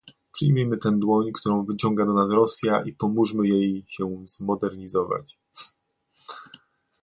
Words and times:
Przyjmijmy 0.33 0.77
tę 0.77 0.99
dłoń, 0.99 1.31
którą 1.33 1.65
wyciąga 1.65 2.05
do 2.05 2.13
nas 2.13 2.31
Rosja 2.31 2.83
i 2.83 2.93
pomóżmy 2.93 3.47
jej 3.47 3.83
się 3.87 4.21
zmodernizować 4.25 5.37